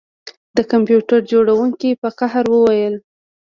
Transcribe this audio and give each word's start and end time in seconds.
د 0.57 0.57
کمپیوټر 0.71 1.19
جوړونکي 1.33 1.89
په 2.01 2.09
قهر 2.19 2.45
وویل 2.49 2.95